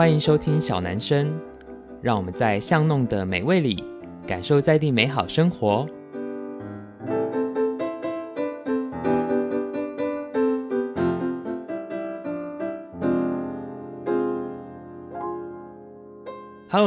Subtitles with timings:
[0.00, 1.38] 欢迎收听小男生，
[2.00, 3.84] 让我们在巷弄的美味里
[4.26, 5.86] 感受在地美好生活。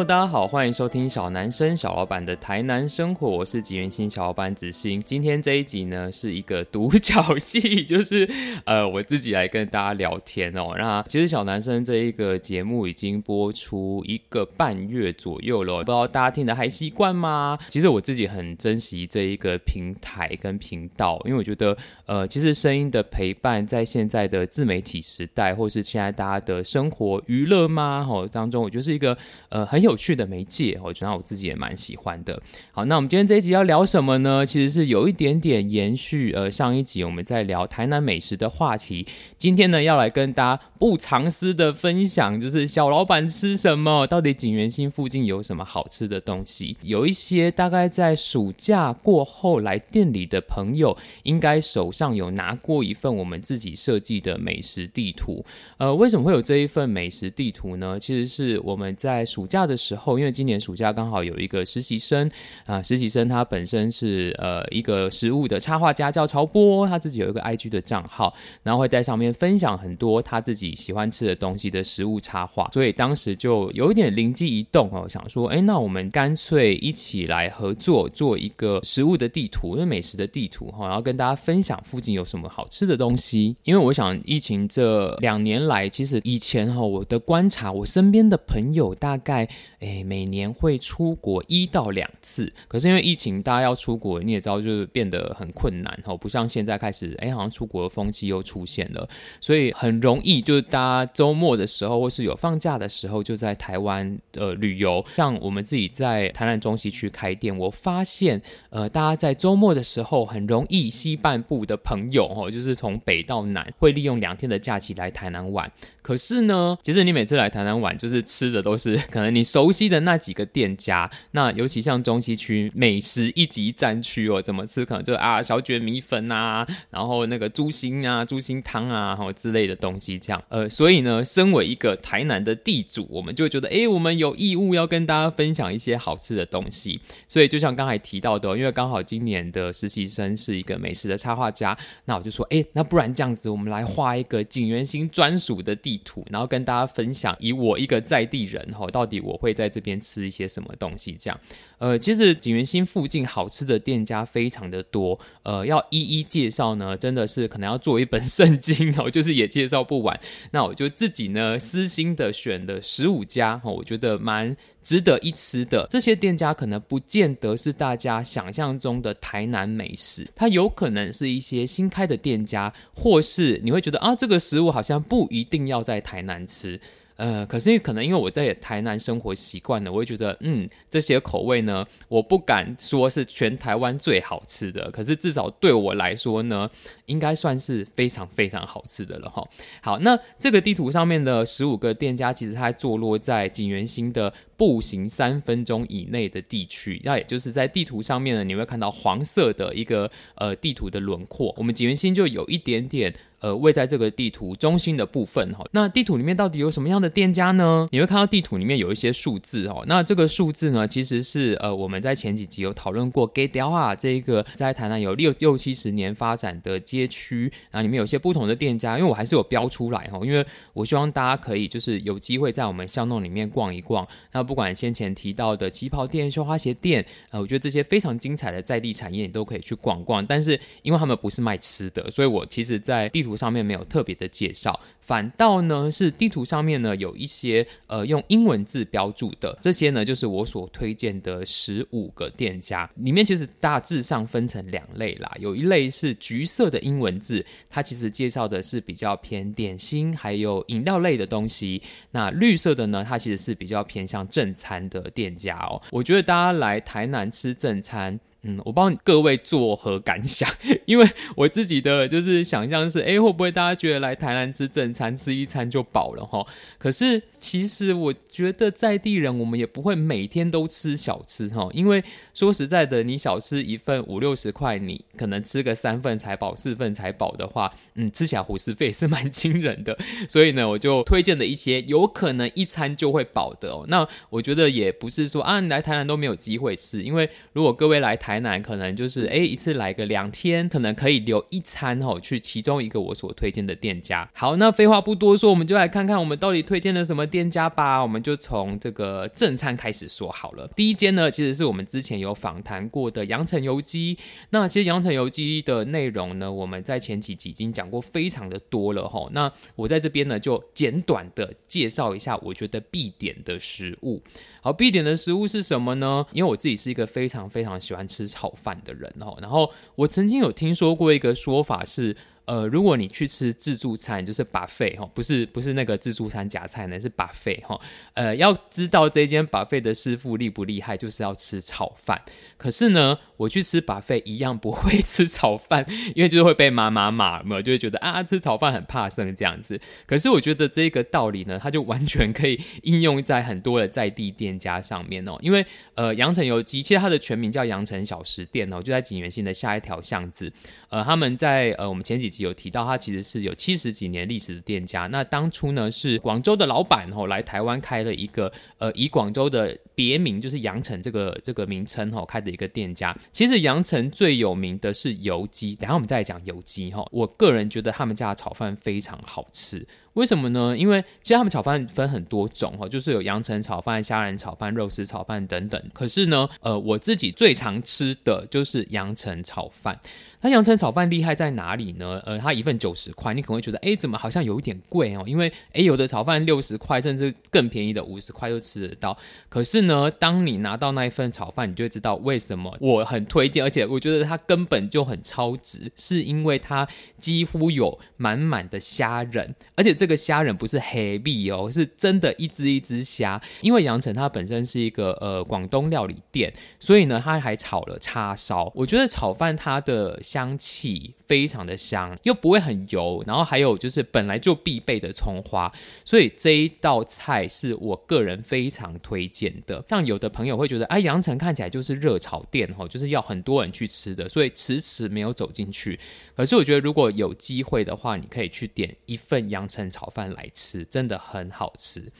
[0.05, 5.01] 大家好，欢迎收听小男生小老板的台南生活，我是锦源兴小老板子欣。
[5.05, 8.29] 今天这一集呢是一个独角戏， 就是
[8.65, 10.75] 呃我自己来跟大家聊天哦。
[10.77, 17.57] 那其实小男生这一个节目已经播出一个半月左右了，不知道大家听的还习惯吗？
[17.69, 21.77] 其实我自己很珍惜这一个平台跟频道，因为我觉得
[22.07, 28.05] 呃其实声音的陪伴在现在的自媒体时代，或是现在大家的生活娱乐吗？
[28.09, 29.65] 哦当中，我觉得是一个呃。
[29.65, 32.41] 很有有趣的媒介，我觉得我自己也蛮喜欢的。
[32.71, 34.43] 好，那我们今天这一集要聊什么呢？
[34.43, 39.05] 其实是有一点点延续，呃，上一集我们在聊台南美食的话题。
[39.37, 46.75] 今天呢，要来跟大家不藏私的分享，就是小老板吃什么，到底锦源兴附近有什么好吃的东西？
[46.81, 55.45] 有一些大概在暑假过后来店里的朋友，应该手上有拿过一份我们自己设计的美食地图。
[55.77, 57.99] 呃，为什么会有这一份美食地图呢？
[57.99, 62.29] 其实是我们在暑假的时候，因为今年暑假刚好有一个实习生
[62.65, 83.55] 啊，实习生他本身是呃一个食物的插画家，叫曹波，他自己有一个 IG 的账号，然后会在上面分享很多他自己喜欢吃的东西的食物插画，所以当时就有一点灵机一动哦，想说，哎，那我们干脆一起来合作做一个食物的地图，因为美食的地图哈，然后跟大家分享附近有什么好吃的东西。
[83.63, 89.49] 因为我想疫情这两年来，其实以前哈我的观察，我身边的朋友大概。
[89.79, 99.07] 诶，每年会出国一到两次，可是因为疫情，大家要出国，你也知道，就是变得很困难哈，不像现在开始，诶，好像出国的风气又出现了，
[99.41, 105.03] 所以很容易就是大家周末的时候，或是有放假的时候，就在台湾呃旅游。
[105.15, 115.71] 像我们自己在台南中西区开店，我发现呃，大家在周末的时候，很容易西半部的朋友哈，就是从北到南，会利用两天的假期来台南玩。
[116.01, 121.09] 可是呢，其实你每次来台南玩，就是吃的都是 可能你熟悉的那几个店家。
[121.31, 130.43] 那尤其像中西区美食一级战区哦，怎么吃可能就啊小卷米粉啊，然后那个猪心啊、猪心汤啊，然后之类的东西这样。
[130.49, 136.99] 呃，所以呢，身为一个台南的地主，我们就觉得，哎，我们有义务要跟大家分享一些好吃的东西。
[137.27, 145.93] 所以就像刚才提到的，因为刚好今年的实习生是一个美食的插画家，那我就说，哎，那不然这样子，我们来画一个景源星专属的地。
[145.93, 151.17] 地图，然后跟大家分享，以我一个在地人吼，到底我会在这边吃一些什么东西？
[151.19, 151.37] 这样，
[151.77, 160.17] 呃，其实锦源兴附近好吃的店家非常的多，呃，要一一介绍呢，真的是可能要做一本 圣经哦，就是也介绍不完。
[160.51, 165.85] 那我就自己呢私心的选了十五家，我觉得蛮值得一吃的。
[165.89, 176.79] 这些店家可能不见得是大家想象中的台南美食，它有可能是一些新开的店家，或是你会觉得啊，这个食物好像不一定要在台南吃。
[177.23, 186.69] 呃，可是可能因为我在台南生活习惯了，我会觉得，嗯，这些口味呢，我不敢说是全台湾最好吃的，可是至少对我来说呢，
[187.05, 189.47] 应该算是非常非常好吃的了哈。
[189.81, 194.33] 好，那这个地图上面的十五个店家，其实它坐落在景园新的
[194.63, 203.13] 步行三分钟以内的地区，那也就是在地图上面呢，你会看到黄色的一个呃地图的轮廓，我们锦源兴就有一点点。
[203.43, 207.85] 呃，位在这个地图中心的部分哈，那地图里面到底有什么样的店家呢？
[207.91, 224.07] 你会看到地图里面有一些数字哦，那这个数字呢，其实是呃我们在前几集有讨论过，给雕啊这一个在台南有六六七十年发展的街区，然后里面有些不同的店家，因为我还是有标出来哈，因为我希望大家可以就是有机会在我们巷弄里面逛一逛。
[224.31, 230.25] 那不不管先前提到的旗袍店、绣花鞋店，呃，我觉得这些非常精彩的在地产业你都可以去逛逛。
[230.25, 233.33] 但是因为他们不是卖吃的，所以我其实在地图。
[233.43, 258.19] 上面没有特别的介绍，反倒呢是地图上面呢有一些呃用英文字标注的，这些呢就是我所推荐的十五个店家，里面其实大致上分成两类啦，有一类是橘色的英文字，它其实介绍的是比较偏点心还有饮料类的东西，那绿色的呢，它其实是比较偏向正餐的店家哦，我觉得大家来台南吃正餐。
[258.43, 260.49] 嗯，我不知道各位作何感想，
[260.85, 266.45] 因为我自己的就是想象是，哎，会不会大家觉得来台南吃正餐吃一餐就饱了哈？
[266.77, 272.03] 可是其实我觉得在地人我们也不会每天都吃小吃哈，因为
[272.33, 279.97] 说实在的，你小吃一份五六十块，你可能吃个三份才饱，四份才饱的话，嗯，吃起来伙食费是蛮惊人的。
[280.27, 283.85] 所以呢，我就推荐了一些有可能一餐就会饱的哦。
[283.87, 294.29] 那我觉得也不是说啊，来台南都没有机会吃，因为如果各位来台南，可能就是哎一次来个两天，可能可以留一餐哦，去其中一个我所推荐的店家。
[294.33, 298.01] 好，那废话不多说，我们就来看看我们到底推荐了什么店家吧。
[298.01, 300.69] 我们就从这个正餐开始说好了。
[300.75, 304.17] 第一间呢，其实是我们之前有访谈过的羊城油鸡。
[304.49, 309.27] 那其实羊城油鸡的内容呢，我们在前几集已经讲过非常的多了哈。
[309.31, 314.21] 那我在这边呢，就简短的介绍一下我觉得必点的食物。
[314.63, 316.25] 好，必点的食物是什么呢？
[316.31, 319.37] 因为我自己是一个非常非常喜欢吃炒饭的人哦。
[319.41, 322.15] 然后我曾经有听说过一个说法是。
[322.45, 327.79] 呃，如果你去吃自助餐，就是 buffet 哈，不是不是那个自助餐夹菜呢，是 buffet 哈。
[328.13, 332.21] 呃，要知道这间 buffet 的师傅厉不厉害，就是要吃炒饭。
[332.57, 335.85] 可是呢，我去吃 buffet 一样不会吃炒饭，
[336.15, 339.79] 因为就是会被妈妈骂嘛，就会觉得啊，吃炒饭很怕生这样子。
[340.05, 345.37] 可是我觉得这个道理呢，它就完全可以应用在很多的在地店家上面哦。
[345.41, 345.65] 因为
[345.95, 350.51] 呃，羊城油鸡其实它的全名叫羊城小食店哦，就在景元新的下一条巷子。
[350.89, 355.05] 呃，他们在呃我们前几有提到，它其实是有七十几年历史的店家。
[355.07, 363.15] 那当初呢是广州的老板吼来台湾开了一个呃以广州的别名就是羊城这个这个名称吼开的一个店家。
[363.31, 367.07] 其实羊城最有名的是油鸡，等下我们再来讲油鸡吼。
[367.11, 369.85] 我个人觉得他们家的炒饭非常好吃。
[370.13, 370.77] 为什么呢？
[370.77, 375.83] 因为其实他们炒饭分很多种哈，就是有羊城炒饭、虾仁炒饭、肉丝炒饭等等。
[375.91, 379.99] 可是呢，呃，我自己最常吃的就是羊城炒饭。
[380.43, 382.21] 那羊城炒饭厉害在哪里呢？
[382.25, 385.23] 呃，它一份九十块，你可能会觉得，哎，怎么好像有一点贵哦？
[385.25, 389.17] 因为，哎，有的炒饭六十块，甚至更便宜的五十块就吃得到。
[389.47, 396.85] 可是呢，当你拿到那一份炒饭，你就会知道为什么我很推荐，而且我觉得它根本就很超值，是因为它
[397.17, 403.41] 几乎有满满的虾仁，而且这个虾仁不是黑币哦，是真的一只一只虾。
[403.61, 408.69] 因为羊城它本身是一个呃广东料理店，所以呢，它还炒了叉烧。
[408.75, 415.71] 我觉得炒饭它的香气非常的香，又不会很油，然后还有就是本来就必备的葱花，
[416.03, 419.85] 所以这一道菜是我个人非常推荐的。
[419.87, 425.99] 像有的朋友会觉得，哎，羊城看起来就是热炒店哦，就是要很多人去吃的，所以迟迟没有走进去。
[426.35, 432.11] 可是我觉得如果有机会的话，你可以去点一份羊城炒饭来吃，真的很好吃。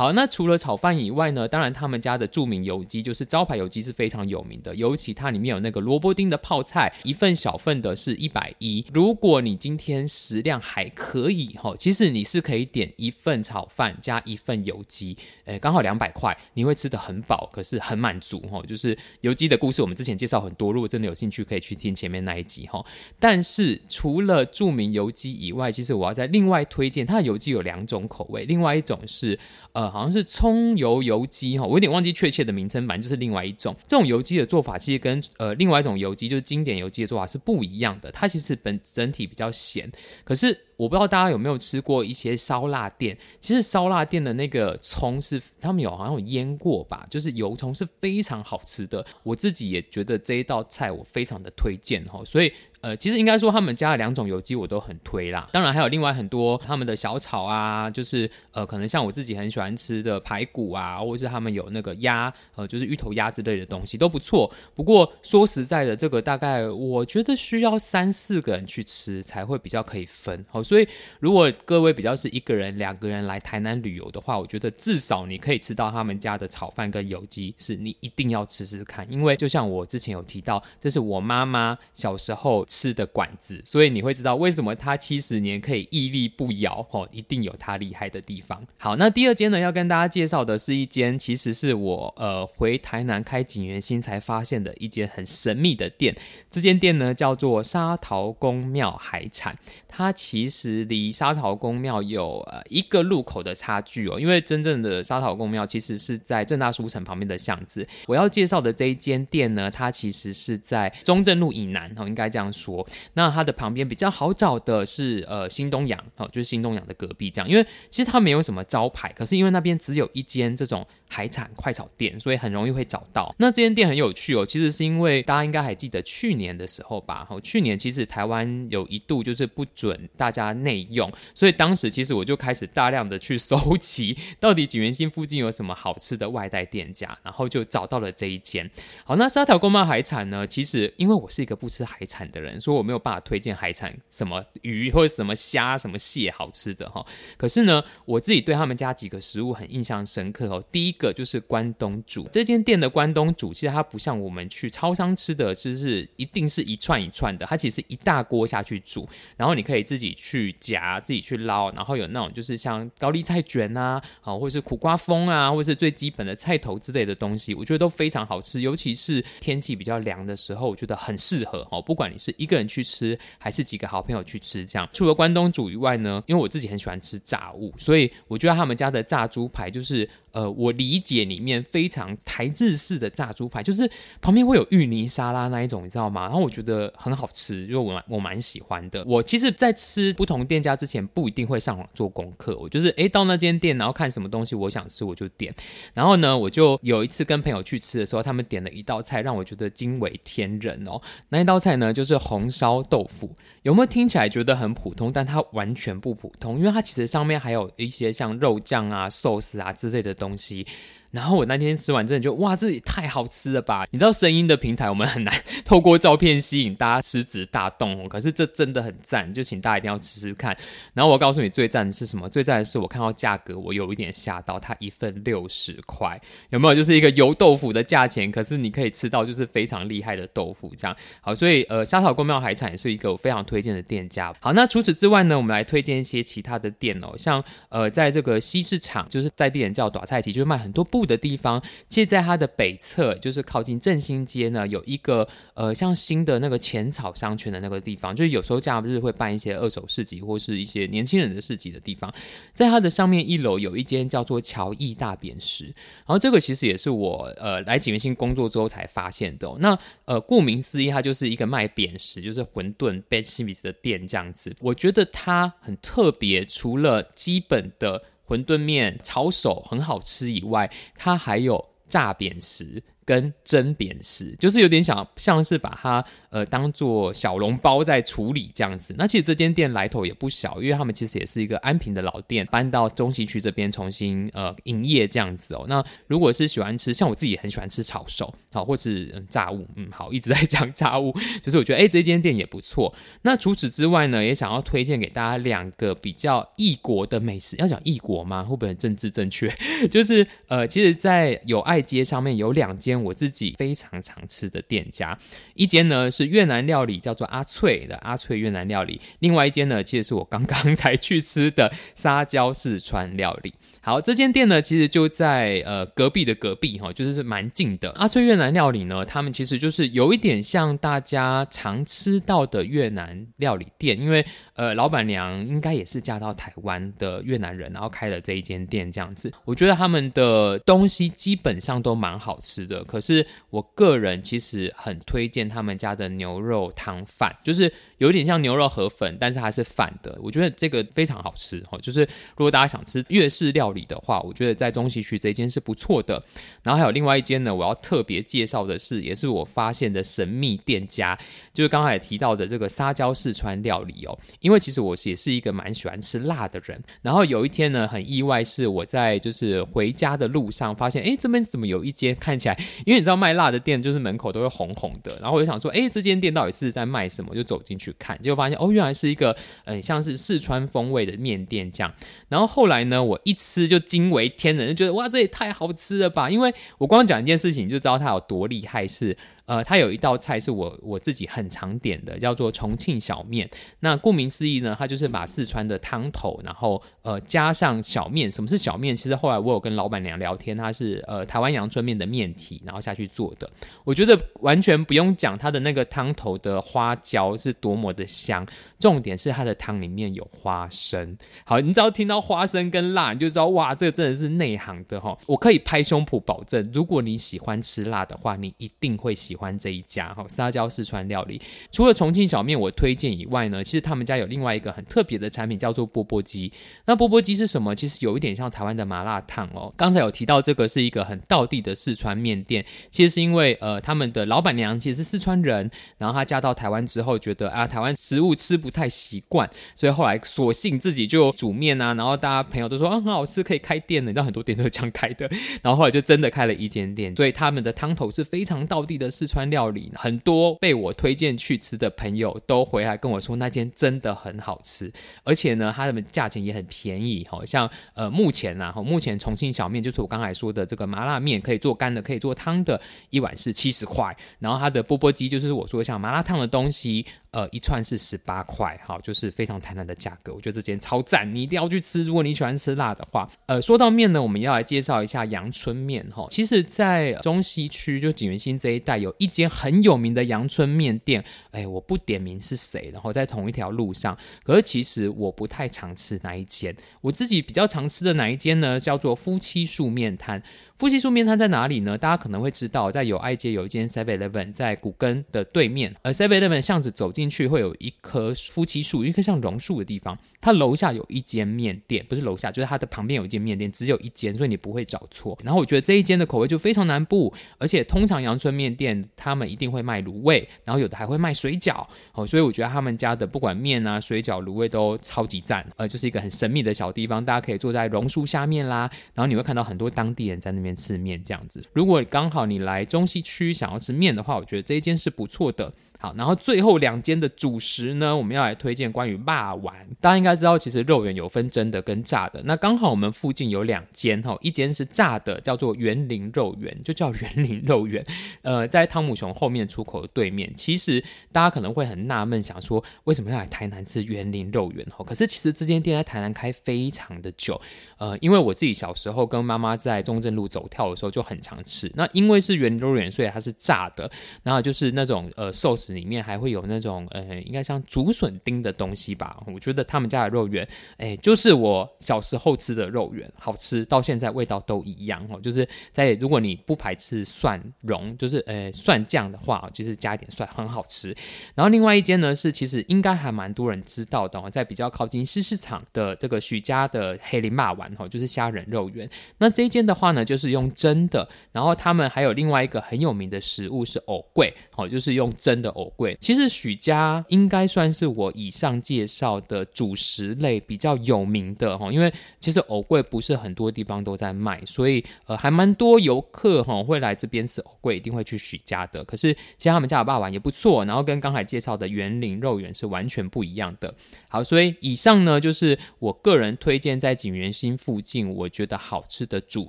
[0.00, 8.82] 好，那除了炒饭以外呢，当然他们家的著名油鸡就是招牌油鸡是非常有名的，尤其它里面有那个萝卜丁的泡菜，一份小份的是一百一。
[8.94, 15.14] 如果你今天食量还可以哈，其实你是可以点一份炒饭加一份油鸡，
[15.44, 18.62] 诶，刚好两百块，你会吃得很饱，可是很满足哈。
[18.66, 22.82] 就是油鸡的故事，我们之前介绍很多，如果真的有兴趣，可以去听前面那一集哈。
[23.18, 29.38] 但是除了著名油鸡以外，其实我要再另外推荐，它的油鸡有两种口味，另外一种是
[29.74, 29.89] 呃。
[29.90, 33.74] 好像是葱油油鸡哈，我有点忘记确切的名称，反正就是另外一种。
[33.88, 38.10] 这种油鸡的做法其实跟呃另外一种油鸡，就是经典油鸡的做法是不一样的。
[38.12, 39.90] 它其实本整体比较咸，
[40.24, 43.14] 可是我不知道大家有没有吃过一些烧腊店。
[43.38, 49.04] 其实烧腊店的那个葱是他们有好像有腌过吧，就是油葱是非常好吃的。
[49.22, 52.50] 我自己也觉得这一道菜我非常的推荐哈，所以。
[52.82, 55.46] 呃，其实应该说他们家的两种油鸡我都很推啦。
[55.52, 64.50] 当然还有另外很多他们的小炒啊，就是呃，可能像我自己很喜欢吃的排骨啊，或者是他们有那个鸭，呃，就是芋头鸭之类的东西都不错。
[64.74, 70.42] 不过说实在的，这个大概我觉得需要三四个人去吃才会比较可以分。
[70.48, 70.86] 好，所以
[71.18, 79.10] 如果各位比较是一个人、两个人来台南旅游的话，我觉得至少你可以吃到他们家的炒饭跟油鸡，是你一定要吃吃看。
[79.10, 82.60] 因为就像我之前有提到，这是我妈妈小时候。
[82.66, 88.62] 吃的馆子，所以你会知道为什么他七十年可以屹立不摇哦，一定有他厉害的地方。
[88.76, 96.14] 好，那第二间呢，要跟大家介绍的是一间，其实是我呃回台南开景园新才发现的一间很神秘的店。
[96.50, 99.58] 这间店呢叫做沙桃公庙海产，
[99.88, 107.86] 它其实离沙桃公庙有呃一个路口的差距哦，因为真正的沙桃公庙其实是在正大书城旁边的巷子。
[108.06, 112.86] 我要介绍的这一间店呢，它其实是在中正路以南哦，应该这样说。
[113.14, 123.34] 那它的旁边比较好找的是呃新东阳哦，就是新东阳的隔壁这样，因为其实它没有什么招牌，可是因为那边只有一间这种海产快炒店，所以很容易会找到。
[123.38, 127.24] 那这间店很有趣哦，其实是因为大家应该还记得去年的时候吧？
[127.24, 138.68] 哈，去年其实台湾有一度就是不准大家内用，所以当时其实我就开始大量的去搜集， 到底锦源兴附近有什么好吃的外带店家，然后就找到了这一间。
[139.04, 140.46] 好，那沙条公妈海产呢？
[140.46, 147.04] 其实因为我是一个不吃海产的人，所以我没有办法推荐海产什么鱼或者什么虾、什么蟹好吃的哈。
[147.36, 150.62] 可是呢，我自己对他们家几个食物很印象深刻哦。
[150.70, 171.82] 第一个就是关东煮，这间店的关东煮其实它不像我们去超商吃的，就是一定是一串一串的，它其实一大锅下去煮，然后你可以自己去去夹、自己去捞，然后有那种就是像高丽菜卷啊，啊，或者是苦瓜风啊，或者是最基本的菜头之类的东西，我觉得都非常好吃，尤其是天气比较凉的时候，我觉得很适合哦。
[171.82, 174.88] 不管你是一个人去吃，还是几个好朋友去吃，这样。
[174.92, 180.08] 除了关东煮以外呢，因为我自己很喜欢吃炸物，所以我觉得他们家的炸猪排就是。
[180.32, 186.22] 呃，我理解里面非常台日式的炸猪排，就是旁边会有芋泥沙拉那一种，你知道吗？
[186.22, 189.04] 然后我觉得很好吃，因为我蛮我蛮喜欢的。
[189.04, 192.56] 我其实，在吃不同店家之前，不一定会上网做功课。
[192.58, 195.54] 我就是诶，到那间店，然后看什么东西我想吃，我就点。
[195.94, 201.00] 然后呢，我就有一次跟朋友去吃的时候，他们点了一道菜，让我觉得惊为天人哦。
[201.30, 203.34] 那一道菜呢，就是红烧豆腐。
[203.62, 205.12] 有没有听起来觉得很普通？
[205.12, 210.64] 但它完全不普通，因为它其实上面还有一些像肉酱啊、寿司啊之类的东西。
[211.10, 213.86] 然后我那天吃完，真的就哇，这也太好吃了吧！
[213.90, 218.08] 你知道声音的平台，我们很难 透过照片吸引大家食指大动哦。
[218.08, 220.56] 可是这真的很赞，就请大家一定要吃吃看。
[220.94, 222.28] 然后我告诉你最赞的是什么？
[222.28, 226.74] 最赞的是我看到价格，我有一点吓到，它一份六十块，有没有？
[226.74, 231.34] 就是一个油豆腐的价钱，可是你可以吃到就是非常厉害的豆腐，这样好。
[231.34, 234.32] 所以呃，沙草公庙海产也是一个我非常推荐的店家。
[234.40, 241.10] 好，那除此之外呢，我们来推荐一些其他的店哦，像呃，在这个西市场，就是在地人叫短菜旗，就是卖很多不住。
[241.10, 252.14] 的地方，其实在它的北侧，就是靠近振兴街呢，有一个呃，像新的那个浅草商圈的那个地方，就是有时候假日会办一些二手市集或是一些年轻人的市集的地方。
[252.54, 259.52] 在它的上面一楼有一间叫做乔义大扁食，然后这个其实也是我呃来景元星工作之后才发现的。
[259.58, 264.54] 那呃，顾名思义，它就是一个卖扁食，就是馄饨、贝西米斯的店这样子。
[264.60, 268.00] 我觉得它很特别，除了基本的。
[268.30, 272.80] 馄饨面炒手很好吃以外，它还有炸扁食。
[273.10, 278.94] 跟蒸扁食，就是有点想像是把它呃当做小笼包在处理这样子。
[278.96, 285.64] 那其实这间店来头也不小，因为他们其实也是一个安平的老店，搬到中西区这边重新呃营业这样子哦。
[285.68, 291.12] 那如果是喜欢吃，像我自己也很喜欢吃炒手，好，或是、嗯、炸物，嗯，好，一直在讲 炸物，
[291.42, 292.94] 就是我觉得哎这间店也不错。
[293.22, 297.56] 那除此之外呢，也想要推荐给大家两个比较异国的美食。
[297.56, 298.44] 要讲异国吗？
[298.44, 299.52] 会不会很政治正确？
[299.90, 302.99] 就是呃，其实，在友爱街上面有两间。
[303.02, 305.18] 我自己非常常吃的店家，
[305.54, 313.54] 一间呢是越南料理，叫做阿翠的阿翠越南料理；另外一间呢，其实是我刚刚才去吃的沙椒四川料理。
[313.82, 317.90] 好，这间店呢，其实就在呃隔壁的隔壁哈，就是是蛮近的。
[317.92, 324.22] 阿翠越南料理呢，他们其实就是有一点像大家常吃到的越南料理店，因为
[324.54, 329.32] 呃老板娘应该也是嫁到台湾的越南人，然后开了这一间店这样子。
[329.46, 337.72] 我觉得他们的东西基本上都蛮好吃的，可是我个人其实很推荐他们家的牛肉汤饭，就是。
[338.00, 341.78] 有点像牛肉河粉，但是它是反的，我觉得这个非常好吃哦。
[341.82, 342.00] 就是
[342.34, 346.22] 如果大家想吃粤式料理的话，我觉得在中西区这间是不错的。
[346.62, 351.18] 然后还有另外一间呢，我要特别介绍的是，也是我发现的神秘店家，
[351.52, 354.18] 就是刚才提到的这个沙胶四川料理哦。
[354.40, 356.82] 因为其实我也是一个蛮喜欢吃辣的人。
[357.02, 367.34] 然后有一天呢，很意外是我在就是回家的路上发现，哎，这边怎么有一间看起来，因为你知道卖辣的店就是门口都会红红的，然后我就想说，哎，这间店到底是在卖什么？
[367.34, 367.89] 就走进去。
[367.98, 371.92] 看，结果发现哦，原来是一个嗯，像是四川风味的面店这样。
[372.28, 376.30] 然后后来呢，我一吃就惊为天人，就觉得哇，这也太好吃了吧！
[376.30, 379.16] 因为我光讲一件事情，就知道它有多厉害是。
[379.46, 383.50] 呃，它有一道菜是我我自己很常点的，叫做重庆小面。
[383.80, 388.30] 那顾名思义呢，它就是把四川的汤头，然后呃加上小面。
[388.30, 388.96] 什么是小面？
[388.96, 393.50] 其实后来我有跟老板娘聊天，它是呃台湾阳春面的面体，然后下去做的。
[393.82, 398.46] 我觉得完全不用讲它的那个汤头的花椒是多么的香，
[398.78, 401.18] 重点是它的汤里面有花生。
[401.44, 405.18] 好，你只要听到花生跟辣，你就知道哇，这个真的是内行的哈。
[405.26, 409.40] 我可以拍胸脯保证，如果你喜欢吃辣的话，你一定会喜欢。
[409.40, 411.40] 欢这一家哈，撒娇四川料理。
[411.72, 416.52] 除了重庆小面我推荐以外呢，其实他们家有另外一个很特别的产品，叫做钵钵鸡。
[416.90, 417.72] 那钵钵鸡是什么？
[417.72, 419.72] 其实有一点像台湾的麻辣烫哦。
[419.76, 435.30] 刚才有提到这个是一个很道地的四川面店，其实是因为呃他们的老板娘其实是四川人，然后她嫁到台湾之后觉得啊台湾食物吃不太习惯，所以后来索性自己就煮面啊，然后大家朋友都说啊很好吃，可以开店的，你知道很多店都是这样开的，
[435.62, 444.92] 然后后来就真的开了一间店，所以他们的汤头是非常道地的四川料理，很多被我推荐去吃的朋友都回来跟我说那间真的很好吃，
[445.22, 457.04] 而且呢，他们价钱也很便，便宜好像呃目前呐，目前重庆小面就是我刚才说的这个麻辣面，可以做干的，可以做汤的，一碗是七十块，然后它的钵钵鸡就是我说像麻辣烫的东西。
[457.32, 460.34] 呃，一串是十八块，好，就是非常台南的价格。
[460.34, 462.02] 我觉得这间超赞，你一定要去吃。
[462.02, 466.26] 如果你喜欢吃辣的话，呃，说到面呢，我们要来介绍一下阳春面哈。
[466.30, 474.18] 其实，在中西区就锦源兴这一带，有一间很有名的阳春面店，哎，我不点名是谁，然后在同一条路上。
[474.42, 478.80] 可是其实我不太常吃哪一间，我自己比较常吃的哪一间呢？
[478.80, 480.42] 叫做夫妻素面摊。
[480.80, 481.98] 夫妻树面摊在哪里呢？
[481.98, 485.94] 大家可能会知道，在友爱街有一间 Seven Eleven，在古根的对面。
[486.00, 490.18] 而 Seven Eleven 巷子走进去会有一棵夫妻树，一棵像榕树的地方。
[490.40, 495.38] 它楼下有一间面店，不是楼下，就是它的旁边有一间面店，只有一间，所以你不会找错。
[495.44, 505.66] 然后我觉得这一间的口味就非常南部，而且通常阳春面店他们一定会卖卤味，然后有的还会卖水饺哦，所以我觉得他们家的不管面啊、水饺、卤味都超级赞。
[505.76, 510.69] 呃，就是一个很神秘的小地方，大家可以坐在榕树下面啦，然后你会看到很多当地人在那边。
[510.74, 515.72] 吃面这样子，如果刚好你来中西区想要吃面的话，我觉得这一间是不错的。
[516.02, 519.86] 好，然后最后两间的主食呢，我们要来推荐关于肉丸。
[520.00, 522.40] 大家应该知道，其实肉圆有分蒸的跟炸的。
[522.46, 528.02] 那刚好我们附近有两间哈，一间是炸的，叫做园林肉圆，就叫园林肉圆。
[528.40, 530.50] 呃，在汤姆熊后面出口的对面。
[530.56, 534.82] 其实大家可能会很纳闷，想说为什么要来台南吃园林肉圆？
[534.96, 537.60] 哈，可是其实这间店在台南开非常的久。
[537.98, 541.92] 呃，因为我自己小时候跟妈妈在中正路走跳的时候就很常吃。
[541.94, 544.10] 那因为是园林肉圆，所以它是炸的，
[544.42, 545.89] 然后就是那种呃寿司。
[545.94, 549.42] 里面还会有那种呃，应该像竹笋丁的东西吧？
[549.46, 550.66] 我觉得他们家的肉圆，
[550.96, 555.40] 哎，就是我小时候吃的肉圆，好吃，到现在味道都一样哦。
[555.40, 561.16] 就是在如果你不排斥蒜蓉，就是呃蒜酱的话，就是加一点蒜，很好吃。
[561.54, 569.08] 然后另外一间呢，是其实应该还蛮多人知道的哦，在比较靠近西市场的这个许家的黑林肉圆，就是虾仁肉圆。
[569.38, 571.28] 那这一间的话呢，就是用蒸的。
[571.52, 575.70] 然后他们还有另外一个很有名的食物是藕桂，哦，就是用蒸的。
[575.80, 589.02] 藕桂，其实许家应该算是我以上介绍的主食类比较有名的哈，因为其实藕桂不是很多地方都在卖，所以呃还蛮多游客哈会来这边吃藕桂，一定会去许家的。
[589.04, 593.94] 可是其实他们家的霸王也不错，然后跟刚才介绍的园林肉圆是完全不一样的。
[594.28, 599.68] 好，所以以上呢就是我个人推荐在锦源兴附近我觉得好吃的主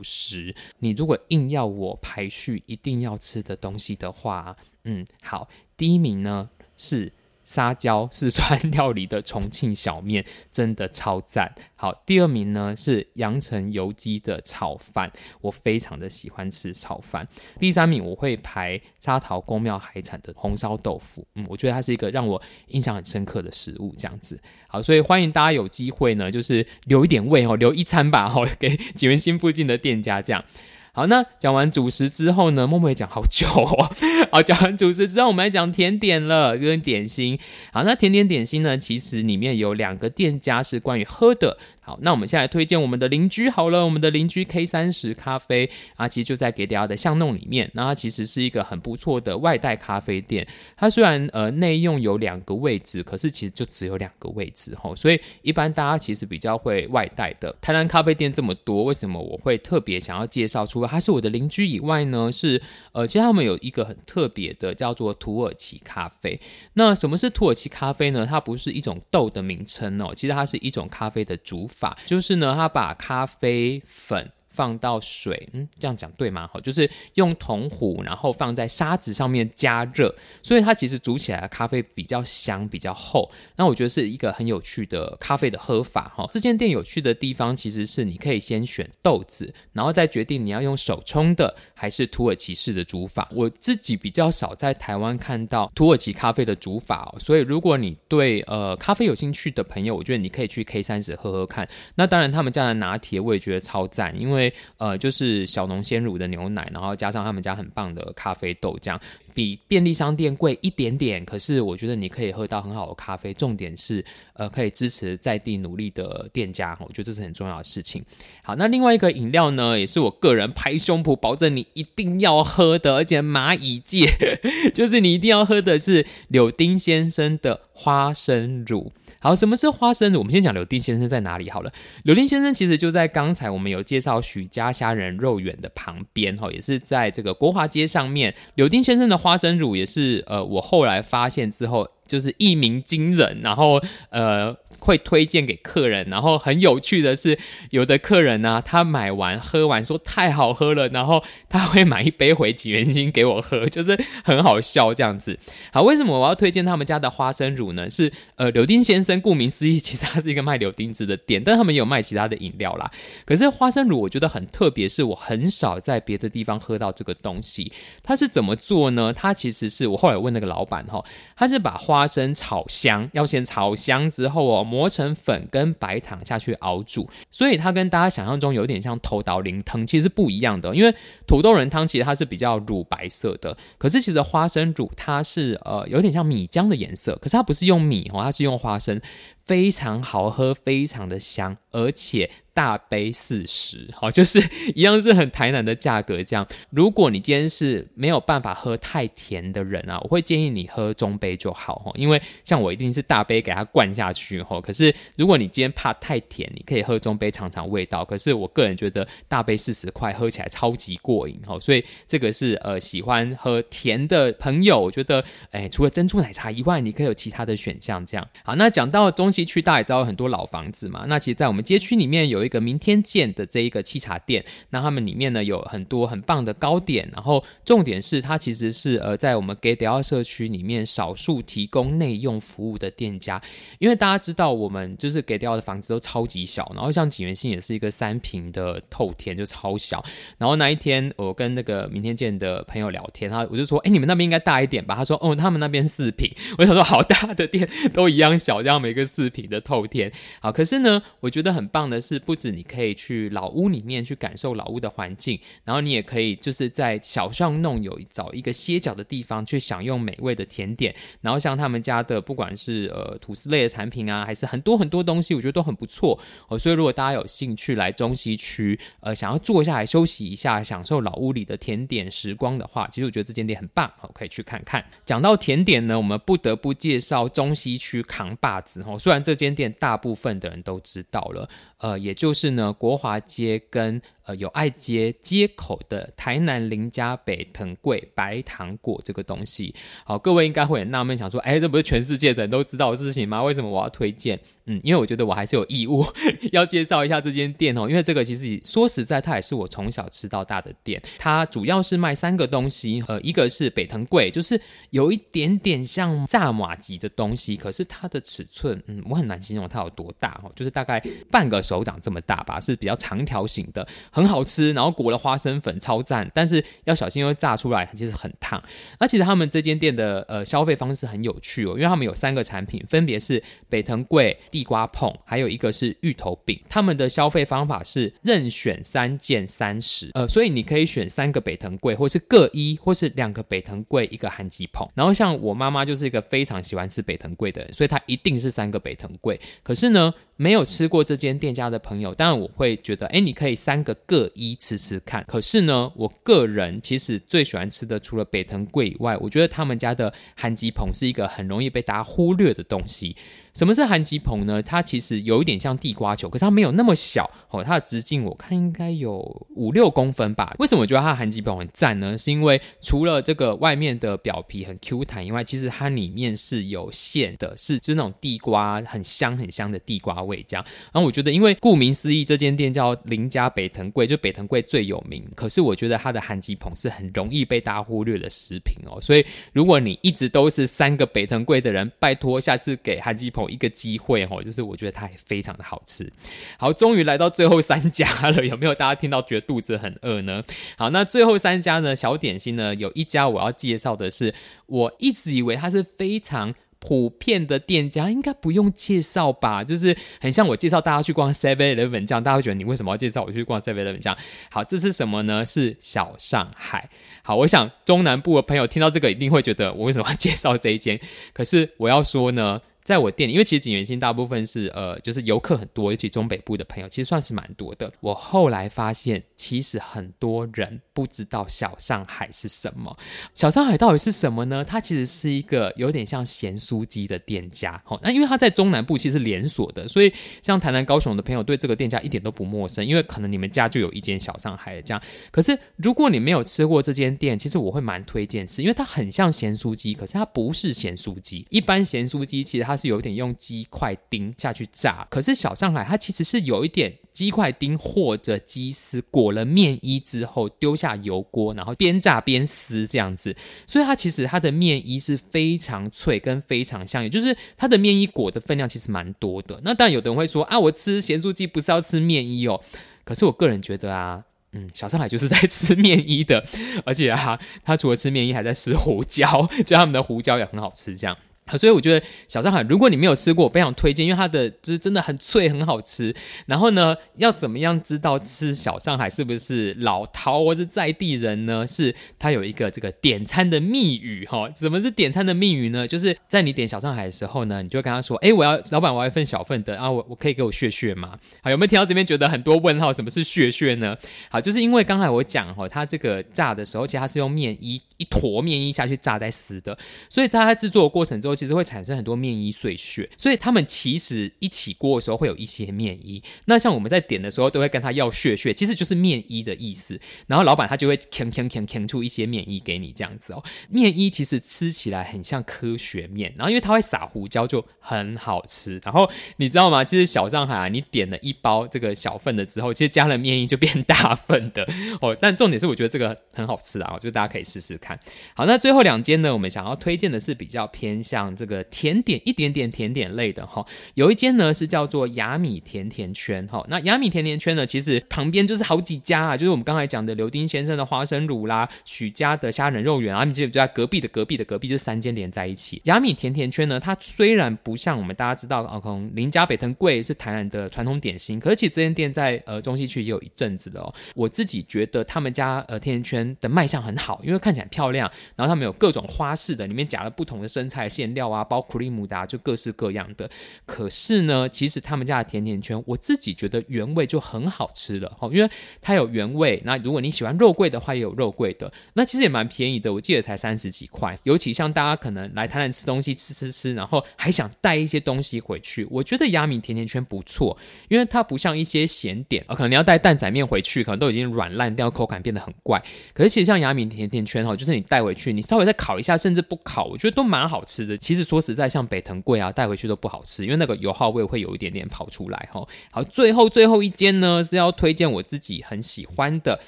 [0.04, 0.54] 食。
[0.80, 5.48] 你如果硬要我排序一定要吃的东西的话，嗯，好。
[5.82, 7.12] 第一名呢是
[7.44, 11.52] 撒娇四川料理的重庆小面，真的超赞。
[11.76, 17.28] 好，第二名呢是阳澄油鸡的炒饭，我非常的喜欢吃炒饭。
[17.60, 23.96] 第三名我会排沙桃宫庙海产的红烧豆腐，嗯，我觉得它是一个让我印象很深刻的食物。
[23.98, 30.46] 这样子，好，所以欢迎大家有机会呢，就是留一点胃哦，留一餐吧，哦，给锦源兴附近的店家这样。
[30.94, 33.90] 好，那讲完主食之后呢，默默也讲好久哦。
[34.30, 37.40] 好，讲完主食之后，我们来讲甜点了，跟点心。
[37.72, 41.58] 好，那甜点点心呢，其实里面有两个店家是关于喝的。
[41.84, 47.72] 好，那我们现在推荐我们的邻居好了，我们的邻居 K 三十咖啡啊，其实就在给大家的巷弄里面。
[47.74, 50.48] 那它其实是一个很不错的外带咖啡店。
[50.78, 57.52] 它虽然呃内用有两个位置，可是其实就只有两个位置吼，所以一般大家其实比较会外带的。
[57.60, 60.64] 台南咖啡店这么多，为什么我会特别想要介绍？
[60.68, 66.40] 除了它是我的邻居以外呢，是呃，其实他们有一个很特别的叫做土耳其咖啡。
[66.74, 68.24] 那什么是土耳其咖啡呢？
[68.30, 74.32] 它不是一种豆的名称哦，其实它是一种咖啡的煮法，就是呢，他把咖啡粉。
[74.52, 76.50] 放到水，嗯，这样讲对吗？
[76.52, 83.30] 好，就是用铜壶，然后放在沙子上面加热，所以它其实煮起来的咖啡比较香，比较厚。
[83.56, 86.28] 那我觉得是一个很有趣的咖啡的喝法哈。
[86.32, 93.30] 这间店有趣的地方其实是你可以先选豆子，然后再决定你要用手冲的还是土耳其式的煮法。
[93.34, 101.68] 我自己比较少在台湾看到土耳其咖啡的煮法，所以如果你对呃咖啡有兴趣的朋友，我觉得你可以去 K 三十喝喝看。
[101.96, 104.41] 那当然他们家的拿铁我也觉得超赞，因为
[104.78, 108.98] 呃，就是小农鲜乳的牛奶，然后加上他们家很棒的咖啡豆，这样
[109.34, 113.34] 比便利商店贵一点点，可是我觉得你可以喝到很好的咖啡。
[113.34, 118.04] 重点是，呃，可以支持在地努力的店家，我觉得这是很重要的事情。
[118.44, 124.08] 好，那另外一个饮料呢，也是我个人拍胸脯保证你一定要喝的，而且蚂蚁界
[124.74, 128.92] 就是你一定要喝的是柳丁先生的花生乳。
[129.24, 130.18] 好，什么是花生乳？
[130.18, 131.72] 我们先讲柳丁先生在哪里好了。
[132.04, 138.34] 柳丁先生其实就在刚才我们有介绍许家虾仁肉圆的旁边，哈，也是在这个国华街上面。
[138.56, 141.88] 柳丁先生的花生乳也是，呃，我后来发现之后。
[142.12, 155.40] 就是一鸣惊人，然后呃会推荐给客人，然后很有趣的是，有的客人呢、他买完喝完说太好喝了，然后他会买一杯回锦源兴给我喝，就是很好笑这样子。
[155.72, 157.90] 好，为什么我要推荐他们家的花生乳呢？
[157.90, 162.92] 是呃柳丁先生顾名思义，其实他是一个卖柳丁汁的店，但他们有卖其他的饮料啦。
[163.24, 167.72] 可是花生乳我觉得很特别，是我很少在别的地方喝到这个东西。
[168.04, 169.14] 它是怎么做呢？
[169.14, 171.04] 它其实是我后来问那个老板哈，
[171.36, 180.76] 他是把花花生炒香，要先炒香之后哦，磨成粉跟白糖下去熬煮，所以它跟大家想象中有点像土豆仁汤，其实是不一样的。
[180.76, 180.92] 因为
[181.28, 189.00] 土豆仁汤其实它是比较乳白色的，可是其实花生乳它是呃有点像米浆的颜色，可是它不是用米哦，它是用花生，
[189.46, 192.32] 非常好喝，非常的香，而且。
[192.54, 194.42] 大杯四十，好， 就是
[194.76, 196.46] 一样是很台南的价格这样。
[196.70, 204.60] 如果你今天是没有办法喝太甜的人啊，我会建议你喝中杯就好哈，因为像我一定是大杯给它灌下去哈。
[204.60, 208.04] 可是如果你今天怕太甜，你可以喝中杯尝尝味道。
[208.04, 218.28] 可是我个人觉得大杯四十块喝起来超级过瘾哈，所以这个是呃喜欢喝甜的朋友，我觉得哎，除了珍珠奶茶以外，你可以有其他的选项这样。
[218.44, 222.41] 好，那讲到中西区，大家也知道很多老房子嘛，那其实，在我们街区里面有。
[222.42, 233.40] 有一个明天见的这一个沏茶店，那他们里面呢有很多很棒的糕点，然后重点是它其实是呃在我们给迪奥社区里面少数提供内用服务的店家，
[233.78, 240.04] 因为大家知道我们就是给迪奥的房子都超级小，然后像景元星也是一个三平的透天就超小，
[240.40, 244.96] 然后那一天我跟那个明天见的朋友聊天，他我就说，哎，你们那边应该大一点吧？
[244.96, 246.32] 他说，哦，他们那边四平。
[246.58, 252.20] 我想说，好大的店都一样小，这样每个四平的透天，好，可是呢，我觉得很棒的是。
[252.36, 266.18] 止你可以去老屋里面去感受老屋的环境，然后你也可以就是在小巷弄有找一个歇脚的地方去享用美味的甜点，然后像他们家的不管是呃吐司类的产品啊，还是很多很多东西，我觉得都很不错
[266.48, 266.58] 哦。
[266.58, 274.86] 所以如果大家有兴趣来中西区，呃，想要坐下来休息一下，享受老屋里的甜点时光的话，其实我觉得这间店很棒，哦，可以去看看。
[275.04, 278.98] 讲到甜点呢，我们不得不介绍中西区扛把子哦。
[278.98, 282.16] 虽然这间店大部分的人都知道了，呃，也。
[282.22, 293.42] 就是呢，国华街跟呃有爱街街口的台南林家北藤贵白糖果这个东西，好，各位应该会很纳闷，想说，哎，这不是全世界的人都知道的事情吗？
[293.44, 294.40] 为什么我要推荐？
[294.66, 296.06] 嗯，因为我觉得我还是有义务
[296.54, 301.02] 要介绍一下这间店哦，因为这个其实说实在，它也是我从小吃到大的店。
[301.18, 304.60] 它主要是卖三个东西，呃，一个是北藤贵，就是
[304.92, 316.30] 有一点点像炸马吉的东西，可是它的尺寸，嗯，我很难形容它有多大哦，就是大概半个手掌这么大吧，是比较长条形的，很好吃，然后裹了花生粉，超赞。
[316.34, 318.62] 但是要小心，因为炸出来其实很烫。
[319.00, 324.38] 那其实他们这间店的呃消费方式很有趣哦，因为他们有三个产品，分别是北藤贵。
[324.52, 334.90] 地瓜碰，还有一个是芋头饼，他们的消费方法是任选三件三十，呃，所以你可以选三个北藤贵，或是各一，或是两个北藤贵，一个韩吉椪。
[334.94, 339.40] 然后像我妈妈就是一个非常喜欢吃北藤贵的人，所以她一定是三个北藤贵。
[339.64, 345.24] 可是呢，没有吃过这间店家的朋友，当然我会觉得，哎，你可以三个各一吃吃看。
[345.28, 353.16] 可是呢，我个人其实最喜欢吃的，除了北藤贵以外，我觉得他们家的韩吉鹏是一个很容易被大家忽略的东西。
[353.54, 354.62] 什么是韩吉椪呢？
[354.62, 357.64] 它其实有一点像地瓜球，可是它没有那么小哦。
[357.64, 359.20] 它的直径我看应该有
[359.56, 360.56] 五六公分吧。
[360.60, 362.18] 为什么我觉得它的韩吉椪很赞呢？
[362.18, 370.66] 是因为除了这个外面的表皮很 Q 弹以外，其实它里面是有馅的，是就是那种地瓜很香很香的地瓜味这样。
[370.94, 375.24] 然后我觉得，因为顾名思义，这间店叫林家北藤贵，就北藤贵最有名。
[375.36, 379.02] 可是我觉得它的韩吉椪是很容易被大家忽略的食品哦。
[379.02, 383.52] 所以如果你一直都是三个北藤贵的人，拜托下次给韩吉某。
[383.52, 386.10] 一个机会吼，就是我觉得它也非常的好吃。
[386.58, 390.42] 好，终于来到最后三家了，有没有大家听到觉得肚子很饿呢？
[390.78, 394.34] 好，那最后三家呢，小点心呢，有一家我要介绍的是，
[394.68, 399.66] 我一直以为它是非常普遍的店家，应该不用介绍吧？
[399.66, 404.18] 就是很像我介绍大家去逛 Seven Eleven 这样，大家会觉得你为什么要介绍我去逛 Seven Eleven 这样？
[404.50, 405.46] 好，这是什么呢？
[405.46, 406.90] 是小上海。
[407.22, 410.98] 好，我想中南部的朋友听到这个一定会觉得我为什么要介绍这一间？
[411.34, 412.62] 可是我要说呢。
[412.84, 417.92] 在我店里，因为其实锦源兴大部分是呃，就是游客很多，尤其中北部的朋友，其实算是蛮多的。
[418.00, 422.98] 我后来发现，其实很多人不知道小上海是什么。
[423.34, 424.66] 小上海到底是什么呢？
[424.66, 427.82] 它其实是一个有点像咸酥鸡的店家。
[427.86, 435.02] 好，那因为它在中南部其实是连锁的，所以像台南、高雄的朋友对这个店家一点都不陌生，因为可能你们家就有一间小上海的这样。
[435.32, 441.46] 可是如果你没有吃过这间店，其实我会蛮推荐吃，因为它很像咸酥鸡，可是它不是咸酥鸡。
[441.50, 453.36] 一般咸酥鸡其实它是有一点用鸡块丁下去炸，可是小上海它其实是有一点鸡块丁或者鸡丝裹了面衣之后丢下油锅，然后边炸边撕这样子，
[453.68, 459.60] 所以它其实它的面衣是非常脆跟非常香，也就是它的面衣裹的分量其实蛮多的。
[459.64, 462.60] 那当然有的人会说啊，我吃咸酥鸡不是要吃面衣哦，
[463.04, 466.44] 可是我个人觉得啊，嗯，小上海就是在吃面衣的，
[466.86, 471.16] 而且啊，他除了吃面衣还在吃胡椒， 就他们的胡椒也很好吃这样。
[471.58, 476.16] 所以我觉得小上海，如果你没有吃过，我非常推荐，因为它的就是真的很脆，很好吃。
[476.46, 481.68] 然后呢，要怎么样知道吃小上海是不是老饕或是在地人呢？
[481.68, 484.50] 是它有一个这个点餐的密语哈。
[484.56, 485.86] 什么是点餐的密语呢？
[485.86, 492.94] 就是在你点小上海的时候呢，你就跟他说：“哎，我要老板，我要一份小份的啊，我我可以给我屑屑吗？”好，有没有听到这边觉得很多问号？
[492.94, 493.98] 什么是屑屑呢？
[494.30, 499.78] 好，就是因为刚才我讲哈，它这个炸的时候，其实它是用面衣一坨面衣下去炸再撕的，
[500.10, 501.31] 所以在它制作的过程中。
[501.36, 506.22] 其实会产生很多面衣碎屑，所以他们其实一起锅的时候会有一些面衣。
[506.46, 510.00] 那像我们在点的时候，都会跟他要屑屑，其实就是面衣的意思。
[510.28, 513.44] 然后老板他就会钳钳钳钳出一些面衣给你这样子哦。
[513.70, 518.80] 面衣其实吃起来很像科学面，然后因为它会撒胡椒，就很好吃。
[518.84, 519.84] 然后你知道吗？
[519.84, 524.68] 其实小上海啊，你点了一包这个小份的之后，其实加了面衣就变大份的
[525.02, 525.16] 哦。
[525.20, 528.00] 但重点是我觉得这个很好吃啊，我觉得大家可以试试看。
[528.36, 531.21] 好，那最后两间呢，我们想要推荐的是比较偏向。
[531.22, 536.66] 讲这个甜点一点点甜点类的哈，有一间呢是叫做雅米甜甜圈哈。
[536.68, 545.80] 那雅米甜甜圈呢，其实旁边就是好几家啊，就是我们刚才讲的刘丁先生的花生乳啦，许家的虾仁肉圆啊，你记得就在隔壁的隔壁的隔壁，就是三间连在一起。
[545.86, 553.94] 雅米甜甜圈呢，它虽然不像我们大家知道，可能林家北藤贵是台南的传统点心，可是其实这间店在呃中西区也有一阵子了哦。
[554.16, 561.32] 我自己觉得他们家呃甜甜圈的卖相很好，因为看起来很漂亮，然后他们有各种花式的，里面夹了不同的生菜馅料。
[561.32, 563.30] 啊，包克里姆达就各式各样的。
[563.66, 569.62] 可是呢，其实他们家的甜甜圈，我自己觉得原味就很好吃了哦，因为它有原味。
[569.64, 571.72] 那如果你喜欢肉桂的话，也有肉桂的。
[571.94, 574.20] 那其实也蛮便宜的，我记得才三十几块。
[574.24, 580.58] 尤其像大家可能来台南吃东西，吃吃吃，然后还想带一些东西回去，我觉得雅米甜甜圈不错，
[580.90, 585.82] 因为它不像一些咸点，可能你要带蛋仔面回去，可能都已经软烂掉，口感变得很怪。
[586.14, 590.98] 可是其实像雅米甜甜圈哦，就是你带回去，你稍微再烤一下，甚至不烤，我觉得都蛮好吃的。
[591.02, 595.68] 其实说实在，像北藤贵啊，带回去都不好吃，因为那个油耗味会有一点点跑出来哈。
[595.90, 599.60] 好，最后最后一间呢，是要推荐我自己很喜欢的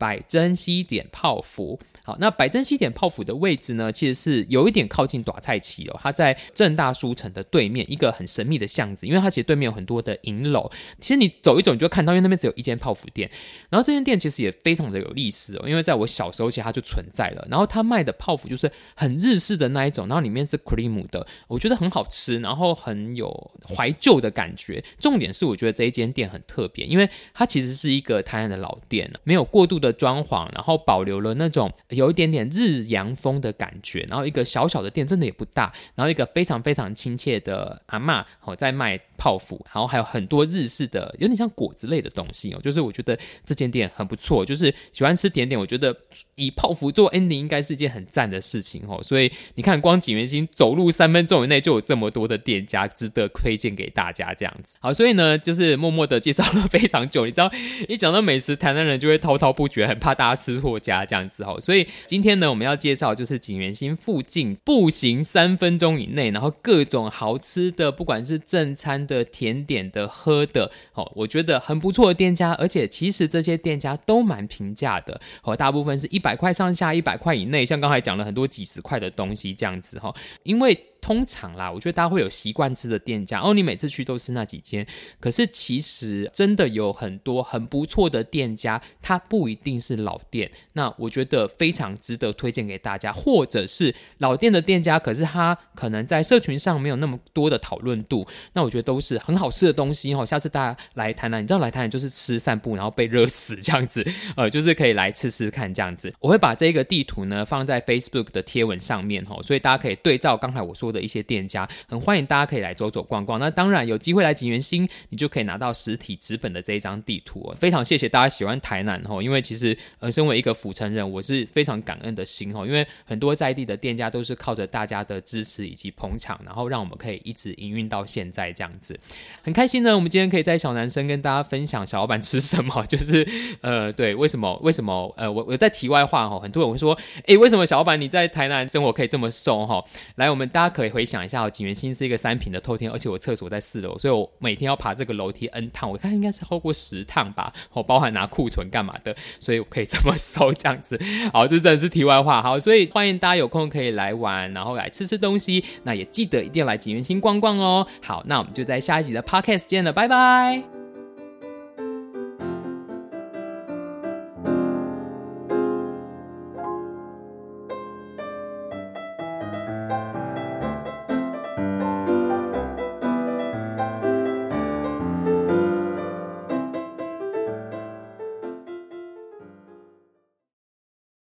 [0.00, 1.78] 百珍西点泡芙。
[2.02, 6.00] 好，那百珍西点泡芙的位置呢，其实是有一点靠近大菜市哦。
[6.02, 10.70] 它在正大书城的对面，一个很神秘的巷子，因为它其实对面有很多的银楼。
[10.98, 13.30] 其实你走一走，你就看到，因为那边只有一间泡芙店。
[13.68, 17.46] 然后这间店其实也非常的有历史哦，因为在我小时候其实它就存在了。
[17.50, 24.82] 然后它卖的泡芙就是很日式的那一种，然后里面是 cream 的，我觉得很好吃，然后很有怀旧的感觉。
[24.98, 31.72] 重点是我觉得这一间店很特别，因为它其实是一个台湾的老店，没有过度的装潢，然后保留了那种。
[31.88, 45.94] 有一点点日洋风的感觉，然后一个小小的店，真的也不大，然后一个非常非常亲切的阿嬷哦，在卖泡芙，然后还有很多日式的，有点像果子类的东西哦，就是我觉得这间店很不错，就是喜欢吃甜点，我觉得
[46.36, 54.78] 以泡芙做 ending 应该是一件很赞的事情哦，所以你看，光景元星走路三分钟以内就有这么多的店家，值得推荐给大家这样子。
[54.80, 57.50] 好，所以呢，就是默默的介绍了非常久，你知道，
[57.86, 61.86] 一讲到美食，台南人就会滔滔不绝，很怕大家吃错家这样子哦，所以。
[62.06, 80.86] 今天呢，我们要介绍就是景元星附近步行三分钟以内，然后各种好吃的，不管是正餐的、甜点的、喝的，哦，我觉得很不错的店家，而且其实这些店家都蛮平价的，哦，大部分是一百块上下，一百块以内，像刚才讲了很多几十块的东西这样子哈，因为。
[81.00, 84.86] 通常啦，我觉得大家会有习惯吃的店家，哦，你每次去都是那几间，
[85.18, 90.50] 可是其实真的有很多很不错的店家，它不一定是老店。
[90.72, 98.26] 那我觉得非常值得推荐给大家，或者是老店的店家，可是它可能在社群上没有那么多的讨论度。
[98.52, 100.24] 那我觉得都是很好吃的东西哦。
[100.24, 104.04] 下次大家来台南，你知道来台南就是吃散步，然后被热死这样子，
[104.36, 106.12] 呃，就是可以来吃吃看这样子。
[106.20, 113.38] 我会把这个地图呢放在 Facebook 的贴文上面哦，所以大家可以对照刚才我说的一些店家，很欢迎大家可以来走走逛逛。
[113.38, 117.54] 那当然有机会来锦源兴，你就可以拿到实体纸本的这一张地图。
[117.58, 128.98] 非常谢谢大家喜欢台南哦，因为其实呃，身为一个府城人，我是非常感恩的心哦，因为很多在地的店家都是靠着大家的支持以及捧场，然后让我们可以一直营运到现在这样子，
[129.42, 129.94] 很开心呢。
[129.94, 133.26] 我们今天可以在小男生跟大家分享小老板吃什么， 就是
[133.60, 139.84] 呃，对，为什么为什么呃，我我在题外话哈，很多人会说，诶，为什么小老板你在台南生活可以这么瘦哈？
[140.16, 150.98] 来，我们大家可可以回想一下哦，景元星是一个三平的透天，而且我厕所在四楼，所以我每天要爬这个楼梯 N 趟，我看应该是超过十趟吧，我包含拿库存干嘛的，所以我可以这么收这样子。
[151.32, 152.42] 好，这真的是题外话。
[152.42, 155.64] 好，所以欢迎大家有空可以来玩，然后来吃吃东西。
[155.82, 157.86] 那也记得一定要来景元星逛逛哦。
[158.02, 160.79] 好，那我们就在下一集的 Podcast 见了，拜拜。